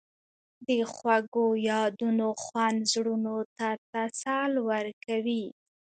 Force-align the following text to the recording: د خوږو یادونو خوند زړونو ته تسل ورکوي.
د 0.67 0.69
خوږو 0.93 1.45
یادونو 1.69 2.27
خوند 2.43 2.79
زړونو 2.93 3.35
ته 3.57 3.67
تسل 3.91 4.51
ورکوي. 4.69 5.45